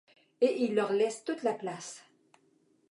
Et 0.41 0.63
il 0.63 0.73
leur 0.73 0.93
laisse 0.93 1.23
toute 1.25 1.43
la 1.43 1.53
place. 1.53 2.03